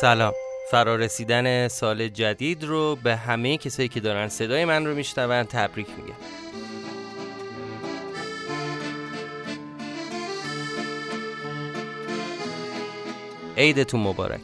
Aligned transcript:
سلام. 0.00 0.34
فرارسیدن 0.70 1.68
سال 1.68 2.08
جدید 2.08 2.64
رو 2.64 2.96
به 2.96 3.16
همه 3.16 3.56
کسایی 3.56 3.88
که 3.88 4.00
دارن 4.00 4.28
صدای 4.28 4.64
من 4.64 4.86
رو 4.86 4.94
میشنون 4.94 5.42
تبریک 5.42 5.86
میگم. 5.96 6.14
عیدتون 13.56 14.00
مبارک. 14.00 14.40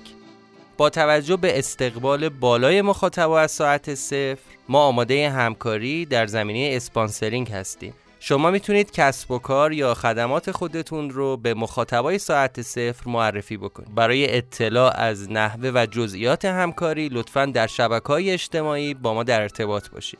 با 0.76 0.90
توجه 0.90 1.36
به 1.36 1.58
استقبال 1.58 2.28
بالای 2.28 2.82
مخاطبا 2.82 3.40
از 3.40 3.50
ساعت 3.50 3.94
صفر 3.94 4.38
ما 4.68 4.84
آماده 4.84 5.30
همکاری 5.30 6.06
در 6.06 6.26
زمینه 6.26 6.76
اسپانسرینگ 6.76 7.50
هستیم. 7.50 7.94
شما 8.20 8.50
می‌تونید 8.50 8.90
کسب 8.90 9.30
و 9.30 9.38
کار 9.38 9.72
یا 9.72 9.94
خدمات 9.94 10.50
خودتون 10.50 11.10
رو 11.10 11.36
به 11.36 11.54
مخاطبای 11.54 12.18
ساعت 12.18 12.62
صفر 12.62 13.10
معرفی 13.10 13.56
بکنید. 13.56 13.94
برای 13.94 14.36
اطلاع 14.36 15.00
از 15.00 15.30
نحوه 15.30 15.70
و 15.74 15.86
جزئیات 15.90 16.44
همکاری 16.44 17.08
لطفا 17.08 17.44
در 17.46 17.66
شبکه 17.66 18.06
های 18.06 18.30
اجتماعی 18.30 18.94
با 18.94 19.14
ما 19.14 19.22
در 19.22 19.42
ارتباط 19.42 19.88
باشید. 19.88 20.18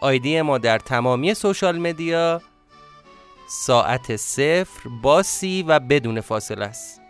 آیدی 0.00 0.42
ما 0.42 0.58
در 0.58 0.78
تمامی 0.78 1.34
سوشال 1.34 1.78
مدیا 1.78 2.42
ساعت 3.48 4.16
صفر 4.16 4.88
با 5.02 5.22
سی 5.22 5.64
و 5.68 5.80
بدون 5.80 6.20
فاصله 6.20 6.64
است. 6.64 7.00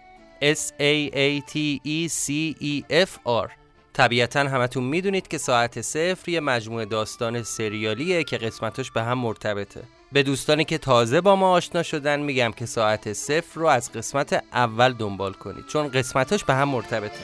S 0.43 0.73
A 0.81 1.11
A 1.13 1.51
T 1.51 1.79
E 1.87 2.09
C 2.09 2.55
E 2.63 3.05
F 3.07 3.43
R. 3.47 3.51
طبیعتا 3.93 4.41
همتون 4.41 4.85
می‌دونید 4.85 5.29
که 5.29 5.39
ساعت 5.39 5.81
صفر 5.81 6.29
یه 6.31 6.41
مجموعه 6.41 6.85
داستان 6.85 7.43
سریالیه 7.43 8.25
که 8.25 8.39
قسمتش 8.39 8.91
به 8.91 9.03
هم 9.03 9.19
مرتبطه. 9.19 9.83
به 10.13 10.23
دوستانی 10.23 10.65
که 10.65 10.79
تازه 10.79 11.21
با 11.21 11.37
ما 11.37 11.53
آشنا 11.53 11.83
شدن 11.83 12.21
میگم 12.21 12.53
که 12.57 12.67
ساعت 12.67 13.13
صفر 13.13 13.61
رو 13.61 13.67
از 13.67 13.93
قسمت 13.93 14.45
اول 14.53 14.93
دنبال 14.93 15.33
کنید. 15.33 15.67
چون 15.67 15.89
قسمتش 15.89 16.45
به 16.45 16.55
هم 16.55 16.69
مرتبطه. 16.69 17.21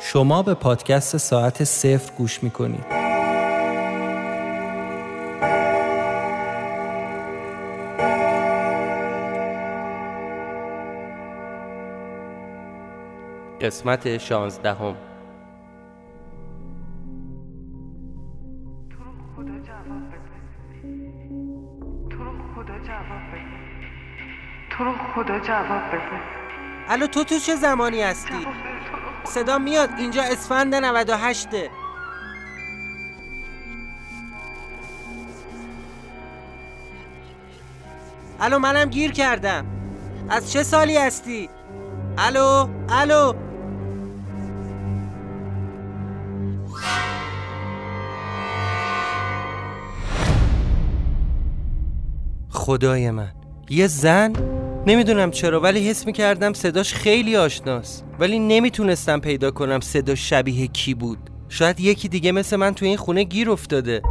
شما 0.00 0.42
به 0.42 0.54
پادکست 0.54 1.16
ساعت 1.16 1.64
صفر 1.64 2.12
گوش 2.18 2.42
می‌کنید. 2.42 3.05
قسمت 13.66 14.18
شانزدهم. 14.18 14.96
تو 24.70 24.84
رو 24.84 24.92
خدا 25.14 25.38
جواب 25.40 25.88
بده. 25.88 26.20
الو 26.88 27.06
تو 27.06 27.24
تو 27.24 27.38
چه 27.38 27.54
زمانی 27.56 28.02
هستی؟ 28.02 28.46
صدا 29.24 29.58
میاد. 29.58 29.90
اینجا 29.98 30.22
اسفند 30.22 30.74
98 30.74 31.48
الو 38.40 38.58
منم 38.58 38.90
گیر 38.90 39.12
کردم. 39.12 39.66
از 40.28 40.52
چه 40.52 40.62
سالی 40.62 40.96
هستی؟ 40.96 41.48
الو 42.18 42.68
الو. 42.88 43.45
خدای 52.66 53.10
من. 53.10 53.32
یه 53.70 53.86
زن؟ 53.86 54.32
نمی‌دونم 54.86 55.30
چرا 55.30 55.60
ولی 55.60 55.88
حس 55.88 56.06
می‌کردم 56.06 56.52
صداش 56.52 56.94
خیلی 56.94 57.36
آشناست. 57.36 58.04
ولی 58.18 58.38
نمی‌تونستم 58.38 59.20
پیدا 59.20 59.50
کنم 59.50 59.80
صدا 59.80 60.14
شبیه 60.14 60.66
کی 60.66 60.94
بود. 60.94 61.18
شاید 61.48 61.80
یکی 61.80 62.08
دیگه 62.08 62.32
مثل 62.32 62.56
من 62.56 62.74
تو 62.74 62.86
این 62.86 62.96
خونه 62.96 63.24
گیر 63.24 63.50
افتاده. 63.50 64.02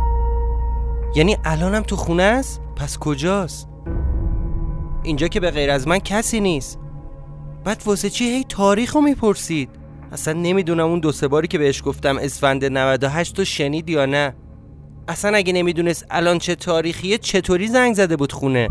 یعنی 1.15 1.37
الانم 1.45 1.81
تو 1.81 1.95
خونه 1.95 2.23
است؟ 2.23 2.61
پس 2.75 2.97
کجاست؟ 2.97 3.67
اینجا 5.03 5.27
که 5.27 5.39
به 5.39 5.51
غیر 5.51 5.71
از 5.71 5.87
من 5.87 5.99
کسی 5.99 6.39
نیست. 6.39 6.79
بعد 7.63 7.83
واسه 7.85 8.09
چی 8.09 8.25
هی 8.25 8.45
تاریخ 8.49 8.95
رو 8.95 9.01
می‌پرسید؟ 9.01 9.69
اصلا 10.11 10.33
نمی‌دونم 10.33 10.87
اون 10.87 10.99
دو 10.99 11.11
سه 11.11 11.27
باری 11.27 11.47
که 11.47 11.57
بهش 11.57 11.81
گفتم 11.85 12.17
اسفند 12.17 12.65
98 12.65 13.35
تو 13.35 13.45
شنید 13.45 13.89
یا 13.89 14.05
نه. 14.05 14.35
اصلا 15.07 15.37
اگه 15.37 15.53
نمی‌دونست 15.53 16.05
الان 16.09 16.37
چه 16.39 16.55
تاریخیه 16.55 17.17
چطوری 17.17 17.67
زنگ 17.67 17.93
زده 17.93 18.15
بود 18.15 18.31
خونه؟ 18.31 18.69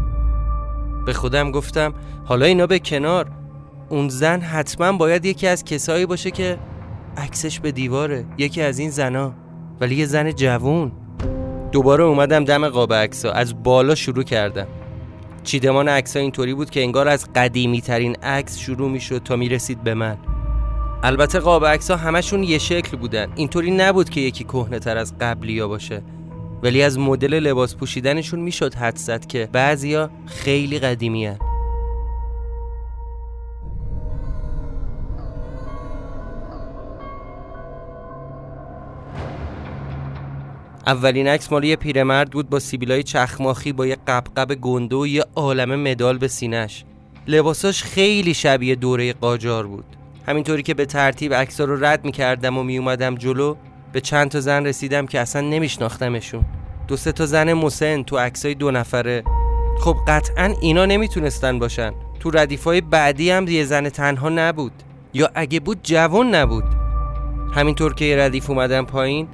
به 1.06 1.12
خودم 1.12 1.50
گفتم 1.50 1.94
حالا 2.24 2.46
اینا 2.46 2.66
به 2.66 2.78
کنار. 2.78 3.30
اون 3.88 4.08
زن 4.08 4.40
حتما 4.40 4.92
باید 4.92 5.24
یکی 5.24 5.46
از 5.46 5.64
کسایی 5.64 6.06
باشه 6.06 6.30
که 6.30 6.58
عکسش 7.16 7.60
به 7.60 7.72
دیواره 7.72 8.24
یکی 8.38 8.62
از 8.62 8.78
این 8.78 8.90
زنا. 8.90 9.34
ولی 9.80 9.94
یه 9.94 10.06
زن 10.06 10.32
جوون. 10.32 10.92
دوباره 11.72 12.04
اومدم 12.04 12.44
دم 12.44 12.68
قاب 12.68 12.92
عکسا 12.92 13.32
از 13.32 13.62
بالا 13.62 13.94
شروع 13.94 14.24
کردم. 14.24 14.66
چیدمان 15.44 15.88
عکس 15.88 16.16
اینطوری 16.16 16.54
بود 16.54 16.70
که 16.70 16.82
انگار 16.82 17.08
از 17.08 17.32
قدیمی 17.34 17.80
ترین 17.80 18.16
عکس 18.22 18.58
شروع 18.58 18.90
می‌شد 18.90 19.22
تا 19.22 19.36
می‌رسید 19.36 19.82
به 19.82 19.94
من. 19.94 20.16
البته 21.02 21.38
قاب 21.38 21.66
عکس 21.66 21.90
ها 21.90 21.96
همشون 21.96 22.42
یه 22.42 22.58
شکل 22.58 22.96
بودن. 22.96 23.32
اینطوری 23.34 23.70
نبود 23.70 24.10
که 24.10 24.20
یکی 24.20 24.44
کهنه 24.44 24.78
تر 24.78 24.96
از 24.96 25.18
قبلی 25.18 25.60
ها 25.60 25.68
باشه. 25.68 26.02
ولی 26.64 26.82
از 26.82 26.98
مدل 26.98 27.34
لباس 27.34 27.76
پوشیدنشون 27.76 28.40
می‌شد 28.40 28.74
حد 28.74 28.96
زد 28.96 29.26
که 29.26 29.48
بعضیا 29.52 30.10
خیلی 30.26 30.78
قدیمی 30.78 31.26
هن. 31.26 31.38
اولین 40.86 41.28
عکس 41.28 41.52
مال 41.52 41.64
یه 41.64 41.76
پیرمرد 41.76 42.30
بود 42.30 42.50
با 42.50 42.58
سیبیلای 42.58 43.02
چخماخی 43.02 43.72
با 43.72 43.86
یه 43.86 43.96
قبقب 44.06 44.54
گنده 44.54 44.96
و 44.96 45.06
یه 45.06 45.24
عالم 45.34 45.82
مدال 45.82 46.18
به 46.18 46.28
سینش 46.28 46.84
لباساش 47.26 47.82
خیلی 47.82 48.34
شبیه 48.34 48.74
دوره 48.74 49.12
قاجار 49.12 49.66
بود 49.66 49.84
همینطوری 50.26 50.62
که 50.62 50.74
به 50.74 50.86
ترتیب 50.86 51.34
عکسا 51.34 51.64
رو 51.64 51.84
رد 51.84 52.04
می‌کردم 52.04 52.58
و 52.58 52.62
میومدم 52.62 53.14
جلو 53.14 53.56
به 53.94 54.00
چند 54.00 54.30
تا 54.30 54.40
زن 54.40 54.66
رسیدم 54.66 55.06
که 55.06 55.20
اصلا 55.20 55.42
نمیشناختمشون. 55.42 56.44
دو 56.88 56.96
سه 56.96 57.12
تا 57.12 57.26
زن 57.26 57.52
مسن 57.52 58.02
تو 58.02 58.18
عکسای 58.18 58.54
دو 58.54 58.70
نفره. 58.70 59.22
خب 59.80 59.96
قطعا 60.08 60.54
اینا 60.60 60.86
نمی‌تونستن 60.86 61.58
باشن. 61.58 61.92
تو 62.20 62.30
ردیفای 62.30 62.80
بعدی 62.80 63.30
هم 63.30 63.48
یه 63.48 63.64
زن 63.64 63.88
تنها 63.88 64.28
نبود. 64.28 64.72
یا 65.12 65.30
اگه 65.34 65.60
بود 65.60 65.78
جوان 65.82 66.34
نبود. 66.34 66.64
همینطور 67.54 67.94
که 67.94 68.04
یه 68.04 68.16
ردیف 68.16 68.50
اومدم 68.50 68.84
پایین 68.84 69.28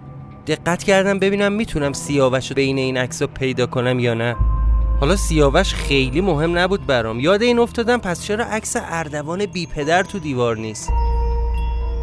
دقت 0.47 0.83
کردم 0.83 1.19
ببینم 1.19 1.53
می‌تونم 1.53 1.93
سیاوش 1.93 2.53
بین 2.53 2.79
این 2.79 2.97
عکس 2.97 3.23
پیدا 3.23 3.67
کنم 3.67 3.99
یا 3.99 4.15
نه. 4.15 4.37
حالا 5.01 5.17
سیاوش 5.17 5.75
خیلی 5.75 6.21
مهم 6.21 6.59
نبود 6.59 6.87
برام. 6.87 7.21
یاد 7.21 7.43
این 7.43 7.59
افتادم 7.59 7.99
پس 7.99 8.23
چرا 8.23 8.45
عکس 8.45 8.77
اردوان 8.81 9.47
بی 9.47 9.67
پدر 9.67 10.03
تو 10.03 10.19
دیوار 10.19 10.57
نیست؟ 10.57 10.91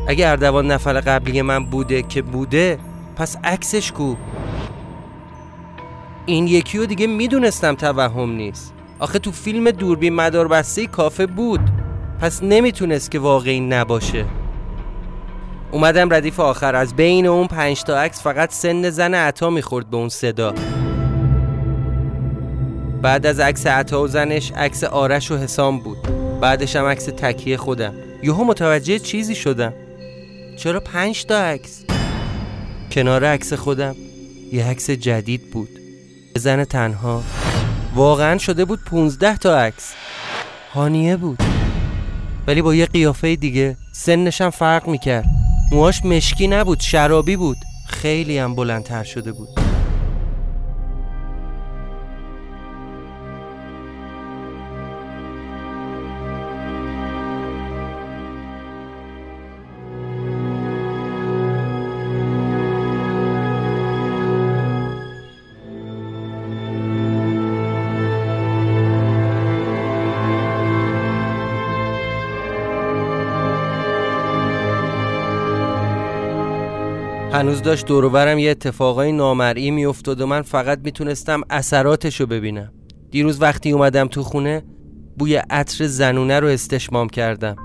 اگه 0.08 0.28
اردوان 0.28 0.72
نفر 0.72 0.94
قبلی 0.94 1.42
من 1.42 1.66
بوده 1.66 2.02
که 2.02 2.22
بوده 2.22 2.80
پس 3.16 3.38
عکسش 3.44 3.92
کو. 3.92 4.16
این 6.26 6.48
یکی 6.48 6.78
رو 6.78 6.86
دیگه 6.86 7.08
می‌دونستم 7.08 7.76
توهم 7.76 8.32
نیست. 8.32 8.74
آخه 9.00 9.20
تو 9.20 9.32
فیلم 9.32 9.72
دوربین 9.72 10.16
مدار 10.16 10.48
بسته 10.48 10.88
کافه 10.88 11.26
بود. 11.26 11.60
پس 12.22 12.44
نمی‌تونست 12.44 13.12
که 13.12 13.20
واقعی 13.20 13.60
نباشه. 13.60 14.26
اومدم 15.72 16.14
ردیف 16.14 16.40
آخر. 16.40 16.76
از 16.76 16.96
بین 16.96 17.26
اون 17.26 17.48
پنج 17.48 17.84
تا 17.84 18.02
عکس 18.02 18.22
فقط 18.22 18.54
سن 18.54 18.90
زن 18.90 19.14
عطا 19.14 19.50
می‌خورد 19.50 19.90
به 19.90 19.98
اون 19.98 20.10
صدا. 20.10 20.54
بعد 23.02 23.26
از 23.26 23.40
عکس 23.40 23.68
عطا 23.68 24.04
و 24.04 24.08
زنش 24.08 24.52
عکس 24.52 24.84
آرش 24.84 25.32
و 25.32 25.38
حسام 25.38 25.80
بود. 25.80 25.98
بعدش 26.42 26.76
هم 26.76 26.86
عکس 26.86 27.06
تکیه 27.06 27.58
خودم. 27.58 27.94
یهو 28.24 28.44
متوجه 28.44 29.00
چیزی 29.00 29.36
شدم. 29.36 29.74
چرا 30.58 30.80
پنج 30.80 31.26
تا 31.26 31.42
عکس؟ 31.42 31.84
کنار 32.92 33.26
عکس 33.26 33.54
خودم 33.54 33.96
یه 34.52 34.66
عکس 34.66 34.90
جدید 34.90 35.52
بود. 35.52 35.70
زن 36.36 36.64
تنها. 36.64 37.24
واقعا 37.96 38.38
شده 38.38 38.66
بود 38.66 38.80
15 38.86 39.38
تا 39.38 39.60
عکس. 39.60 39.94
هانیه 40.74 41.18
بود. 41.18 41.44
ولی 42.48 42.62
با 42.62 42.76
یه 42.76 42.86
قیافه 42.86 43.36
دیگه 43.36 43.78
سنشم 43.92 44.50
فرق 44.50 44.88
می‌کرد. 44.88 45.26
موهاش 45.72 46.06
مشکی 46.06 46.48
نبود 46.48 46.80
شرابی 46.80 47.36
بود. 47.36 47.58
خیلی 47.88 48.38
هم 48.38 48.56
بلندتر 48.56 49.04
شده 49.04 49.32
بود. 49.32 49.67
هنوز 77.38 77.62
داشت 77.62 77.86
دوروبرم 77.86 78.40
یه 78.40 78.52
اتفاقای 78.52 79.12
نامرئی 79.12 79.72
میافتاد 79.72 80.22
و 80.22 80.28
من 80.28 80.42
فقط 80.42 80.80
می‌تونستم 80.84 81.42
اثراتشو 81.50 82.26
ببینم. 82.26 82.72
دیروز 83.12 83.42
وقتی 83.42 83.72
اومدم 83.72 84.08
تو 84.08 84.24
خونه 84.24 84.64
بوی 85.18 85.36
عطر 85.36 85.88
زنونه 85.88 86.40
رو 86.40 86.48
استشمام 86.48 87.10
کردم. 87.10 87.56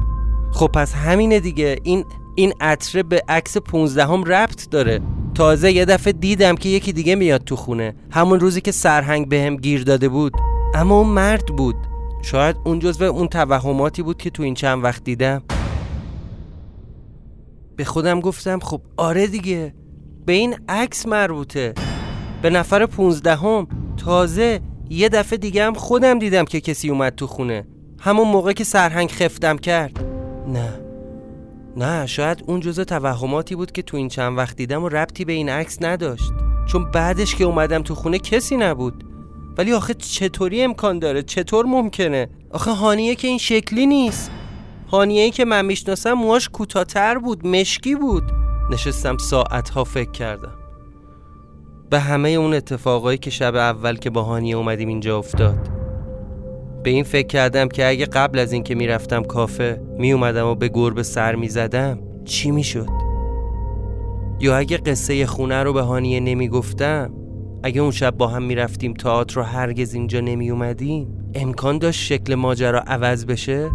خب 0.52 0.66
پس 0.66 0.94
همینه 0.94 1.40
دیگه. 1.40 1.76
این 1.82 2.04
این 2.36 2.52
عطر 2.60 3.02
به 3.02 3.22
عکس 3.28 3.56
15 3.56 4.04
هم 4.04 4.24
ربط 4.24 4.70
داره. 4.70 5.00
تازه 5.34 5.72
یه 5.72 5.84
دفعه 5.84 6.12
دیدم 6.12 6.56
که 6.56 6.68
یکی 6.68 6.92
دیگه 6.92 7.14
میاد 7.14 7.44
تو 7.44 7.56
خونه. 7.56 7.94
همون 8.10 8.40
روزی 8.40 8.60
که 8.60 8.72
سرهنگ 8.72 9.28
بهم 9.28 9.56
گیر 9.56 9.82
داده 9.82 10.08
بود. 10.08 10.32
اما 10.74 10.98
اون 10.98 11.08
مرد 11.08 11.46
بود. 11.46 11.76
شاید 12.22 12.56
اون 12.64 12.78
جزو 12.78 13.04
اون 13.04 13.28
توهماتی 13.28 14.02
بود 14.02 14.16
که 14.16 14.30
تو 14.30 14.42
این 14.42 14.54
چند 14.54 14.84
وقت 14.84 15.04
دیدم. 15.04 15.42
به 17.76 17.84
خودم 17.84 18.20
گفتم 18.20 18.58
خب 18.58 18.80
آره 18.96 19.26
دیگه 19.26 19.74
به 20.26 20.32
این 20.32 20.56
عکس 20.68 21.06
مربوطه. 21.06 21.74
به 22.42 22.50
نفر 22.50 22.86
پونزدهم 22.86 23.66
تازه 23.96 24.60
یه 24.90 25.08
دفعه 25.08 25.38
دیگه 25.38 25.64
هم 25.64 25.74
خودم 25.74 26.18
دیدم 26.18 26.44
که 26.44 26.60
کسی 26.60 26.90
اومد 26.90 27.14
تو 27.14 27.26
خونه. 27.26 27.66
همون 28.00 28.28
موقع 28.28 28.52
که 28.52 28.64
سرهنگ 28.64 29.10
خفتم 29.10 29.58
کرد. 29.58 30.04
نه 30.48 30.80
نه 31.76 32.06
شاید 32.06 32.44
اون 32.46 32.60
جزء 32.60 32.84
توهماتی 32.84 33.54
بود 33.54 33.72
که 33.72 33.82
تو 33.82 33.96
این 33.96 34.08
چند 34.08 34.38
وقت 34.38 34.56
دیدم 34.56 34.82
و 34.82 34.88
ربطی 34.88 35.24
به 35.24 35.32
این 35.32 35.48
عکس 35.48 35.78
نداشت. 35.80 36.32
چون 36.68 36.90
بعدش 36.90 37.34
که 37.34 37.44
اومدم 37.44 37.82
تو 37.82 37.94
خونه 37.94 38.18
کسی 38.18 38.56
نبود. 38.56 39.04
ولی 39.58 39.72
آخه 39.72 39.94
چطوری 39.94 40.62
امکان 40.62 40.98
داره؟ 40.98 41.22
چطور 41.22 41.66
ممکنه؟ 41.66 42.28
آخه 42.50 42.70
هانیه 42.70 43.14
که 43.14 43.28
این 43.28 43.38
شکلی 43.38 43.86
نیست. 43.86 44.30
هانیه 44.92 45.22
ای 45.22 45.30
که 45.30 45.44
من 45.44 45.64
می‌شناسم 45.64 46.12
موهاش 46.12 46.48
کوتاهتر 46.48 47.18
بود 47.18 47.46
مشکی 47.46 47.94
بود. 47.94 48.22
نشستم 48.70 49.16
ساعتها 49.16 49.84
فکر 49.84 50.10
کردم. 50.10 50.54
به 51.90 52.00
همه 52.00 52.28
اون 52.28 52.54
اتفاقایی 52.54 53.18
که 53.18 53.30
شب 53.30 53.54
اول 53.54 53.96
که 53.96 54.10
با 54.10 54.22
هانیه 54.22 54.56
اومدیم 54.56 54.88
اینجا 54.88 55.18
افتاد. 55.18 55.68
به 56.82 56.90
این 56.90 57.04
فکر 57.04 57.26
کردم 57.26 57.68
که 57.68 57.88
اگه 57.88 58.06
قبل 58.06 58.38
از 58.38 58.52
اینکه 58.52 58.74
می‌رفتم 58.74 59.22
کافه 59.22 59.82
میومدم 59.98 60.46
و 60.46 60.54
به 60.54 60.68
گربه 60.68 61.02
سر 61.02 61.34
می‌زدم 61.34 61.98
چی 62.24 62.50
می‌شد؟ 62.50 62.88
یا 64.40 64.56
اگه 64.56 64.76
قصه 64.76 65.26
خونه 65.26 65.62
رو 65.62 65.72
به 65.72 65.82
هانیه 65.82 66.20
نمی‌گفتم 66.20 67.14
اگه 67.62 67.80
اون 67.80 67.90
شب 67.90 68.16
با 68.16 68.28
هم 68.28 68.42
می‌رفتیم 68.42 68.94
تئاتر 68.94 69.34
رو 69.34 69.42
هرگز 69.42 69.94
اینجا 69.94 70.20
نمی 70.20 70.50
اومدیم 70.50 71.30
امکان 71.34 71.78
داشت 71.78 72.00
شکل 72.00 72.34
ماجرا 72.34 72.80
عوض 72.80 73.26
بشه؟ 73.26 73.70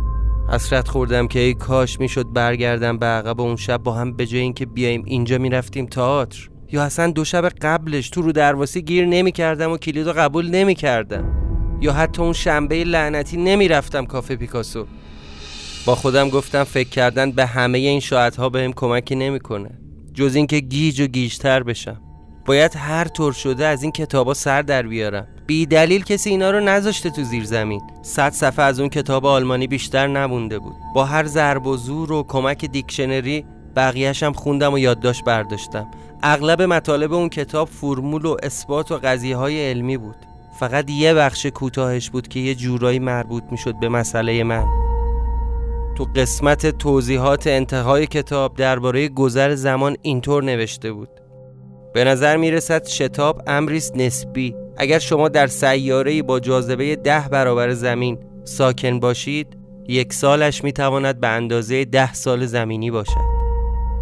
حسرت 0.49 0.87
خوردم 0.87 1.27
که 1.27 1.39
ای 1.39 1.53
کاش 1.53 1.99
می‌شد 1.99 2.33
برگردم 2.33 2.97
به 2.97 3.05
عقب 3.05 3.41
اون 3.41 3.55
شب 3.55 3.77
با 3.77 3.93
هم 3.93 4.13
به 4.13 4.25
جای 4.25 4.41
اینکه 4.41 4.65
بیایم 4.65 5.03
اینجا 5.05 5.37
می‌رفتیم 5.37 5.85
تئاتر. 5.85 6.49
یا 6.71 6.83
اصلا 6.83 7.11
دو 7.11 7.25
شب 7.25 7.49
قبلش 7.49 8.09
تو 8.09 8.21
رو 8.21 8.31
درواسی 8.31 8.81
گیر 8.81 9.05
نمی‌کردم 9.05 9.71
و 9.71 9.77
کلیدو 9.77 10.13
قبول 10.13 10.49
نمی‌کردم. 10.49 11.33
یا 11.81 11.93
حتی 11.93 12.21
اون 12.21 12.33
شنبه 12.33 12.83
لعنتی 12.83 13.37
نمی‌رفتم 13.37 14.05
کافه 14.05 14.35
پیکاسو. 14.35 14.85
با 15.85 15.95
خودم 15.95 16.29
گفتم 16.29 16.63
فکر 16.63 16.89
کردن 16.89 17.31
به 17.31 17.45
همه 17.45 17.77
این 17.77 17.99
شاعتها 17.99 18.49
بهم 18.49 18.73
کمکی 18.73 19.15
نمی‌کنه. 19.15 19.79
جز 20.13 20.35
اینکه 20.35 20.59
گیج 20.59 21.01
و 21.01 21.07
گیجتر 21.07 21.63
بشم. 21.63 22.01
باید 22.45 22.75
هر 22.75 23.07
طور 23.07 23.33
شده 23.33 23.65
از 23.65 23.83
این 23.83 23.91
کتابا 23.91 24.33
سر 24.33 24.61
در 24.61 24.87
بیارم. 24.87 25.27
بی 25.47 25.65
دلیل 25.65 26.03
کسی 26.03 26.29
اینا 26.29 26.51
رو 26.51 26.59
نذاشته 26.59 27.09
تو 27.09 27.23
زیر 27.23 27.45
زمین. 27.45 27.81
صد 28.01 28.31
صفحه 28.31 28.65
از 28.65 28.79
اون 28.79 28.89
کتاب 28.89 29.25
آلمانی 29.25 29.67
بیشتر 29.67 30.07
نمونده 30.07 30.59
بود. 30.59 30.75
با 30.95 31.05
هر 31.05 31.25
ضرب 31.25 31.67
و 31.67 31.77
زور 31.77 32.11
و 32.11 32.23
کمک 32.27 32.65
دیکشنری 32.65 33.45
بقیهشم 33.75 34.33
خوندم 34.33 34.73
و 34.73 34.79
یادداشت 34.79 35.23
برداشتم. 35.23 35.87
اغلب 36.23 36.61
مطالب 36.61 37.13
اون 37.13 37.29
کتاب 37.29 37.67
فرمول 37.67 38.25
و 38.25 38.37
اثبات 38.43 38.91
و 38.91 38.97
قضیه 39.03 39.35
های 39.35 39.69
علمی 39.69 39.97
بود. 39.97 40.15
فقط 40.59 40.89
یه 40.89 41.13
بخش 41.13 41.45
کوتاهش 41.45 42.09
بود 42.09 42.27
که 42.27 42.39
یه 42.39 42.55
جورایی 42.55 42.99
مربوط 42.99 43.43
می‌شد 43.51 43.79
به 43.79 43.89
مسئله 43.89 44.43
من. 44.43 44.65
تو 45.97 46.07
قسمت 46.15 46.77
توضیحات 46.77 47.47
انتهای 47.47 48.07
کتاب 48.07 48.55
درباره 48.55 49.07
گذر 49.07 49.55
زمان 49.55 49.97
اینطور 50.01 50.43
نوشته 50.43 50.91
بود. 50.91 51.09
به 51.93 52.03
نظر 52.03 52.37
می‌رسد 52.37 52.87
شتاب 52.87 53.41
امریست 53.47 53.95
نسبی. 53.95 54.55
اگر 54.77 54.99
شما 54.99 55.29
در 55.29 55.47
سیاره 55.47 56.21
با 56.21 56.39
جاذبه 56.39 56.95
ده 56.95 57.29
برابر 57.31 57.73
زمین 57.73 58.19
ساکن 58.43 58.99
باشید 58.99 59.57
یک 59.87 60.13
سالش 60.13 60.63
می‌تواند 60.63 61.19
به 61.19 61.27
اندازه 61.27 61.85
ده 61.85 62.13
سال 62.13 62.45
زمینی 62.45 62.91
باشد 62.91 63.37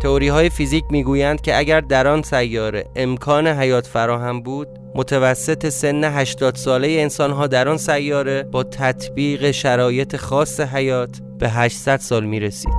تئوری 0.01 0.27
های 0.27 0.49
فیزیک 0.49 0.83
می‌گویند 0.89 1.41
که 1.41 1.57
اگر 1.57 1.81
در 1.81 2.07
آن 2.07 2.21
سیاره 2.21 2.85
امکان 2.95 3.47
حیات 3.47 3.87
فراهم 3.87 4.41
بود 4.41 4.67
متوسط 4.95 5.69
سن 5.69 6.03
80 6.03 6.55
ساله 6.55 6.87
انسان 6.87 7.31
ها 7.31 7.47
در 7.47 7.67
آن 7.67 7.77
سیاره 7.77 8.43
با 8.43 8.63
تطبیق 8.63 9.51
شرایط 9.51 10.15
خاص 10.15 10.59
حیات 10.59 11.19
به 11.39 11.49
800 11.49 11.97
سال 11.97 12.25
می 12.25 12.39
رسید. 12.39 12.73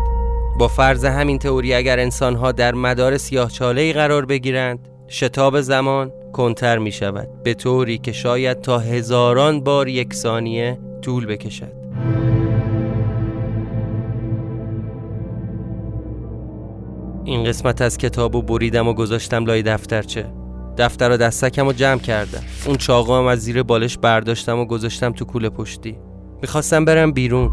با 0.59 0.69
فرض 0.69 1.05
همین 1.05 1.39
تئوری 1.39 1.75
اگر 1.75 1.99
انسان 1.99 2.37
ها 2.37 2.53
در 2.53 2.75
مدار 2.75 3.17
سیاهچاله 3.17 3.93
قرار 3.93 4.27
بگیرند 4.27 4.89
شتاب 5.09 5.61
زمان 5.61 6.13
کنتر 6.33 6.79
می 6.79 6.93
شود 6.93 7.29
به 7.43 7.55
طوری 7.55 7.99
که 7.99 8.13
شاید 8.13 8.61
تا 8.61 8.79
هزاران 8.79 9.61
بار 9.61 9.89
یک 9.89 10.15
ثانیه 10.15 10.79
طول 11.03 11.27
بکشد. 11.27 11.73
این 17.25 17.45
قسمت 17.45 17.83
از 17.83 17.99
کتاب 17.99 18.35
و 18.35 18.43
بریدم 18.43 18.89
و 18.89 18.93
گذاشتم 18.93 19.45
لای 19.45 19.63
دفترچه 19.63 20.27
دفتر 20.79 21.11
و 21.11 21.17
دستکم 21.17 21.67
رو 21.67 21.73
جمع 21.73 22.01
کردم. 22.01 22.43
اون 22.67 22.77
چاقو 22.77 23.15
هم 23.15 23.27
از 23.27 23.39
زیر 23.39 23.63
بالش 23.63 23.99
برداشتم 23.99 24.59
و 24.59 24.65
گذاشتم 24.65 25.13
تو 25.13 25.25
کوله 25.25 25.49
پشتی. 25.49 25.99
می‌خواستم 26.43 26.85
برم 26.85 27.13
بیرون. 27.13 27.51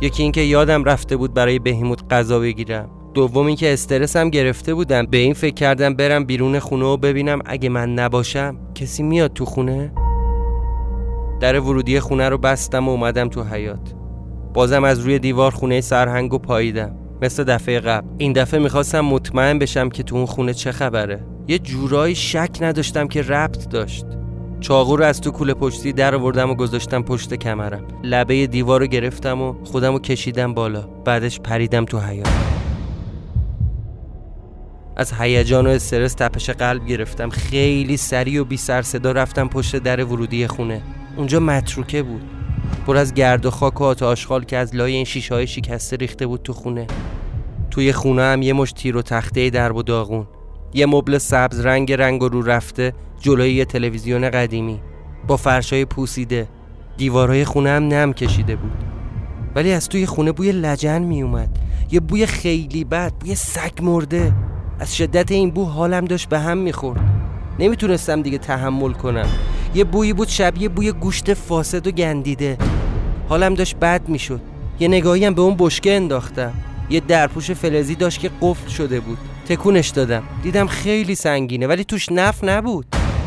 یکی 0.00 0.22
اینکه 0.22 0.40
یادم 0.40 0.84
رفته 0.84 1.16
بود 1.16 1.34
برای 1.34 1.58
بهیموت 1.58 2.00
غذا 2.10 2.38
بگیرم. 2.38 2.90
دوم 3.14 3.46
اینکه 3.46 3.72
استرسم 3.72 4.30
گرفته 4.30 4.74
بودم. 4.74 5.06
به 5.06 5.16
این 5.16 5.34
فکر 5.34 5.54
کردم 5.54 5.94
برم 5.94 6.24
بیرون 6.24 6.58
خونه 6.58 6.84
و 6.84 6.96
ببینم 6.96 7.38
اگه 7.44 7.68
من 7.68 7.94
نباشم 7.94 8.56
کسی 8.74 9.02
میاد 9.02 9.32
تو 9.32 9.44
خونه؟ 9.44 9.92
در 11.40 11.60
ورودی 11.60 12.00
خونه 12.00 12.28
رو 12.28 12.38
بستم 12.38 12.88
و 12.88 12.90
اومدم 12.90 13.28
تو 13.28 13.42
حیات 13.42 13.94
بازم 14.54 14.84
از 14.84 14.98
روی 15.00 15.18
دیوار 15.18 15.50
خونه 15.50 15.80
سرهنگ 15.80 16.34
و 16.34 16.38
پاییدم 16.38 16.96
مثل 17.22 17.44
دفعه 17.44 17.80
قبل. 17.80 18.06
این 18.18 18.32
دفعه 18.32 18.60
می‌خواستم 18.60 19.00
مطمئن 19.00 19.58
بشم 19.58 19.88
که 19.88 20.02
تو 20.02 20.16
اون 20.16 20.26
خونه 20.26 20.54
چه 20.54 20.72
خبره. 20.72 21.20
یه 21.48 21.58
جورایی 21.58 22.14
شک 22.14 22.50
نداشتم 22.60 23.08
که 23.08 23.22
ربط 23.22 23.68
داشت. 23.68 24.06
چاقو 24.60 24.96
رو 24.96 25.04
از 25.04 25.20
تو 25.20 25.30
کوله 25.30 25.54
پشتی 25.54 25.92
در 25.92 26.14
آوردم 26.14 26.50
و 26.50 26.54
گذاشتم 26.54 27.02
پشت 27.02 27.34
کمرم. 27.34 27.84
لبه 28.02 28.46
دیوار 28.46 28.80
رو 28.80 28.86
گرفتم 28.86 29.42
و 29.42 29.54
خودم 29.64 29.92
رو 29.92 29.98
کشیدم 29.98 30.54
بالا. 30.54 30.80
بعدش 31.04 31.40
پریدم 31.40 31.84
تو 31.84 31.98
حیات 31.98 32.53
از 34.96 35.12
هیجان 35.12 35.66
و 35.66 35.70
استرس 35.70 36.14
تپش 36.14 36.50
قلب 36.50 36.86
گرفتم. 36.86 37.28
خیلی 37.28 37.96
سریع 37.96 38.40
و 38.40 38.44
بی 38.44 38.56
سر 38.56 38.82
صدا 38.82 39.12
رفتم 39.12 39.48
پشت 39.48 39.76
در 39.76 40.04
ورودی 40.04 40.46
خونه. 40.46 40.82
اونجا 41.16 41.40
متروکه 41.40 42.02
بود. 42.02 42.22
پر 42.86 42.96
از 42.96 43.14
گرد 43.14 43.46
و 43.46 43.50
خاک 43.50 43.80
و 43.80 43.84
آشغال 43.84 44.44
که 44.44 44.56
از 44.56 44.74
لای 44.74 44.92
این 44.92 45.04
شیشه 45.04 45.34
های 45.34 45.46
شکسته 45.46 45.96
ریخته 45.96 46.26
بود 46.26 46.42
تو 46.42 46.52
خونه. 46.52 46.86
توی 47.70 47.92
خونه 47.92 48.22
هم 48.22 48.42
یه 48.42 48.52
مش 48.52 48.72
تیر 48.72 48.96
و 48.96 49.02
تخته 49.02 49.50
درب 49.50 49.76
و 49.76 49.82
داغون. 49.82 50.26
یه 50.74 50.86
مبل 50.86 51.18
سبز 51.18 51.60
رنگ 51.60 51.92
رنگ 51.92 52.22
و 52.22 52.28
رو 52.28 52.42
رفته 52.42 52.92
جلوی 53.20 53.52
یه 53.52 53.64
تلویزیون 53.64 54.30
قدیمی. 54.30 54.80
با 55.26 55.36
فرشای 55.36 55.84
پوسیده. 55.84 56.48
دیوارهای 56.96 57.44
خونه 57.44 57.70
هم 57.70 57.88
نم 57.88 58.12
کشیده 58.12 58.56
بود. 58.56 58.72
ولی 59.54 59.72
از 59.72 59.88
توی 59.88 60.06
خونه 60.06 60.32
بوی 60.32 60.52
لجن 60.52 61.02
می 61.02 61.22
اومد 61.22 61.58
یه 61.90 62.00
بوی 62.00 62.26
خیلی 62.26 62.84
بد 62.84 63.12
بوی 63.20 63.34
سگ 63.34 63.82
مرده. 63.82 64.32
از 64.80 64.96
شدت 64.96 65.32
این 65.32 65.50
بو 65.50 65.64
حالم 65.64 66.04
داشت 66.04 66.28
به 66.28 66.38
هم 66.38 66.58
می‌خورد. 66.58 67.00
نمی‌تونستم 67.58 68.22
دیگه 68.22 68.38
تحمل 68.38 68.92
کنم. 68.92 69.28
یه 69.74 69.84
بویی 69.84 70.12
بود 70.12 70.28
شبیه 70.28 70.68
بوی 70.68 70.92
گوشت 70.92 71.34
فاسد 71.34 71.86
و 71.86 71.90
گندیده. 71.90 72.58
حالم 73.28 73.54
داشت 73.54 73.76
بد 73.76 74.08
می‌شد. 74.08 74.40
یه 74.80 74.88
نگاهی 74.88 75.24
هم 75.24 75.34
به 75.34 75.42
اون 75.42 75.54
بشکه 75.58 75.96
انداختم. 75.96 76.52
یه 76.90 77.00
درپوش 77.00 77.50
فلزی 77.50 77.94
داشت 77.94 78.20
که 78.20 78.30
قفل 78.40 78.68
شده 78.68 79.00
بود. 79.00 79.18
تکونش 79.48 79.88
دادم. 79.88 80.22
دیدم 80.42 80.66
خیلی 80.66 81.14
سنگینه 81.14 81.66
ولی 81.66 81.84
توش 81.84 82.12
نف 82.12 82.44
نبود. 82.44 82.86